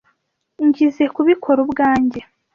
Ngizoe 0.67 1.05
kubikora 1.15 1.59
ubwanjye. 1.65 2.21